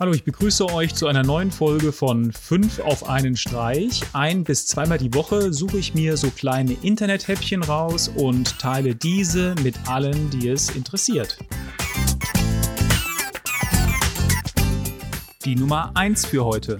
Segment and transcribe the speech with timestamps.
[0.00, 4.00] Hallo, ich begrüße euch zu einer neuen Folge von 5 auf einen Streich.
[4.14, 9.54] Ein bis zweimal die Woche suche ich mir so kleine Internethäppchen raus und teile diese
[9.62, 11.36] mit allen, die es interessiert.
[15.44, 16.78] Die Nummer 1 für heute.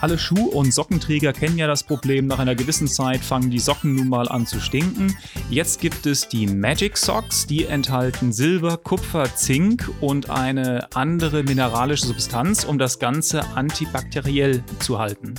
[0.00, 3.94] Alle Schuh- und Sockenträger kennen ja das Problem, nach einer gewissen Zeit fangen die Socken
[3.94, 5.14] nun mal an zu stinken.
[5.50, 12.06] Jetzt gibt es die Magic Socks, die enthalten Silber, Kupfer, Zink und eine andere mineralische
[12.06, 15.34] Substanz, um das Ganze antibakteriell zu halten.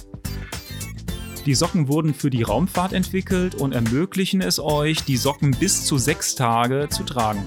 [1.47, 5.97] Die Socken wurden für die Raumfahrt entwickelt und ermöglichen es euch, die Socken bis zu
[5.97, 7.43] sechs Tage zu tragen.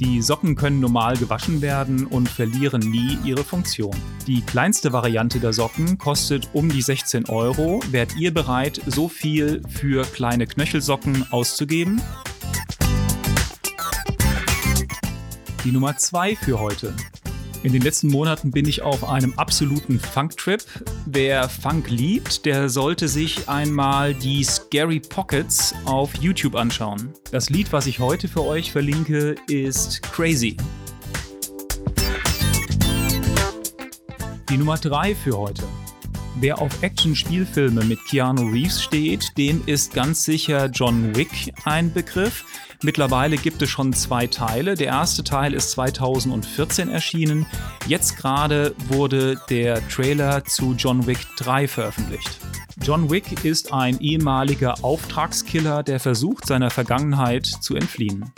[0.00, 3.94] Die Socken können normal gewaschen werden und verlieren nie ihre Funktion.
[4.26, 7.80] Die kleinste Variante der Socken kostet um die 16 Euro.
[7.90, 12.02] Wärt ihr bereit, so viel für kleine Knöchelsocken auszugeben?
[15.64, 16.92] Die Nummer 2 für heute.
[17.64, 20.62] In den letzten Monaten bin ich auf einem absoluten Funk-Trip.
[21.06, 27.14] Wer Funk liebt, der sollte sich einmal die Scary Pockets auf YouTube anschauen.
[27.30, 30.58] Das Lied, was ich heute für euch verlinke, ist Crazy.
[34.50, 35.62] Die Nummer 3 für heute.
[36.40, 42.44] Wer auf Action-Spielfilme mit Keanu Reeves steht, dem ist ganz sicher John Wick ein Begriff.
[42.84, 44.74] Mittlerweile gibt es schon zwei Teile.
[44.74, 47.46] Der erste Teil ist 2014 erschienen.
[47.86, 52.38] Jetzt gerade wurde der Trailer zu John Wick 3 veröffentlicht.
[52.82, 58.30] John Wick ist ein ehemaliger Auftragskiller, der versucht, seiner Vergangenheit zu entfliehen.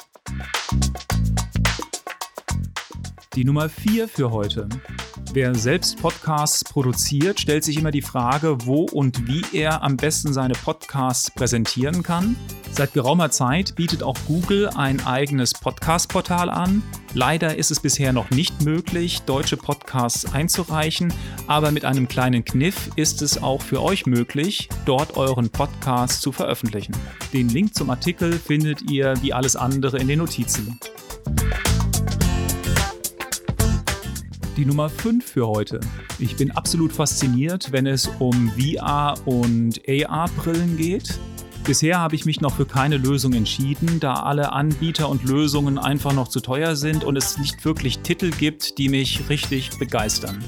[3.34, 4.68] Die Nummer 4 für heute.
[5.36, 10.32] Wer selbst Podcasts produziert, stellt sich immer die Frage, wo und wie er am besten
[10.32, 12.36] seine Podcasts präsentieren kann.
[12.70, 16.82] Seit geraumer Zeit bietet auch Google ein eigenes Podcast-Portal an.
[17.12, 21.12] Leider ist es bisher noch nicht möglich, deutsche Podcasts einzureichen,
[21.46, 26.32] aber mit einem kleinen Kniff ist es auch für euch möglich, dort euren Podcast zu
[26.32, 26.96] veröffentlichen.
[27.34, 30.80] Den Link zum Artikel findet ihr wie alles andere in den Notizen.
[34.56, 35.80] Die Nummer 5 für heute.
[36.18, 41.18] Ich bin absolut fasziniert, wenn es um VR und AR-Brillen geht.
[41.64, 46.12] Bisher habe ich mich noch für keine Lösung entschieden, da alle Anbieter und Lösungen einfach
[46.12, 50.42] noch zu teuer sind und es nicht wirklich Titel gibt, die mich richtig begeistern.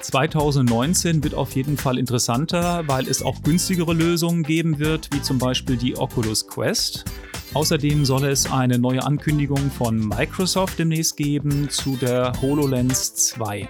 [0.00, 5.38] 2019 wird auf jeden Fall interessanter, weil es auch günstigere Lösungen geben wird, wie zum
[5.38, 7.04] Beispiel die Oculus Quest.
[7.52, 13.68] Außerdem soll es eine neue Ankündigung von Microsoft demnächst geben zu der HoloLens 2.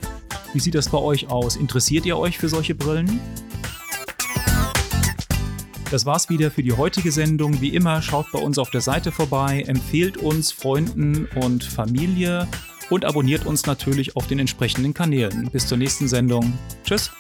[0.53, 1.57] Wie sieht das bei euch aus?
[1.57, 3.21] Interessiert ihr euch für solche Brillen?
[5.91, 7.63] Das war's wieder für die heutige Sendung.
[7.63, 12.47] Wie immer, schaut bei uns auf der Seite vorbei, empfehlt uns Freunden und Familie
[12.91, 15.51] und abonniert uns natürlich auf den entsprechenden Kanälen.
[15.51, 16.53] Bis zur nächsten Sendung.
[16.85, 17.11] Tschüss.